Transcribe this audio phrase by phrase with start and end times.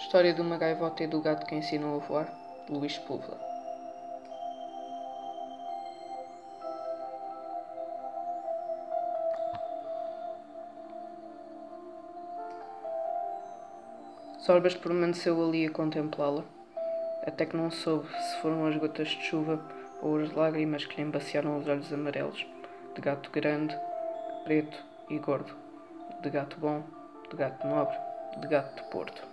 [0.00, 2.32] História de uma gaivota e do gato que ensinou a voar,
[2.68, 3.36] Luís Sepúlveda.
[14.38, 16.42] Sorbas permaneceu ali a contemplá-la,
[17.24, 19.62] até que não soube se foram as gotas de chuva
[20.02, 22.44] ou as lágrimas que lhe embaciaram os olhos amarelos,
[22.94, 23.78] de gato grande,
[24.44, 25.54] preto e gordo,
[26.20, 26.82] de gato bom,
[27.30, 27.96] de gato nobre,
[28.38, 29.29] de gato de Porto.